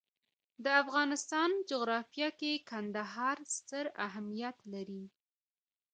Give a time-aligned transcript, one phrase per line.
[0.63, 5.03] د افغانستان جغرافیه کې کندهار ستر اهمیت لري.